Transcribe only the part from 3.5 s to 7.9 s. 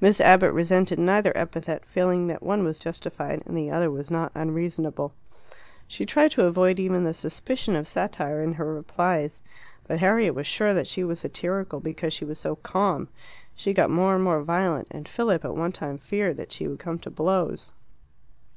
the other not unreasonable. She tried to avoid even the suspicion of